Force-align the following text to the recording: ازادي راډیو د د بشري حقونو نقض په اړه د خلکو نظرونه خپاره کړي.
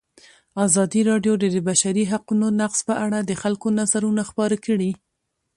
ازادي 0.65 1.01
راډیو 1.09 1.33
د 1.39 1.43
د 1.55 1.57
بشري 1.67 2.03
حقونو 2.11 2.47
نقض 2.61 2.79
په 2.87 2.93
اړه 3.05 3.19
د 3.23 3.31
خلکو 3.41 3.67
نظرونه 3.79 4.21
خپاره 4.29 4.55
کړي. 4.65 4.91